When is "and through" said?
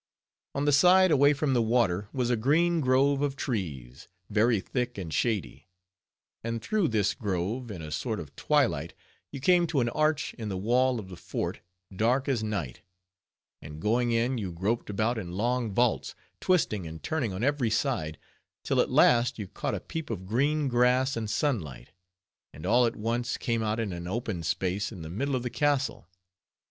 6.43-6.87